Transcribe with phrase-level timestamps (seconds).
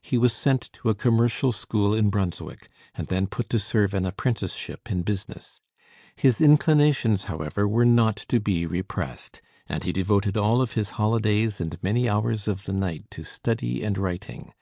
[0.00, 4.06] He was sent to a commercial school in Brunswick, and then put to serve an
[4.06, 5.62] apprenticeship in business.
[6.14, 11.60] His inclinations, however, were not to be repressed; and he devoted all of his holidays
[11.60, 14.52] and many hours of the night to study and writing.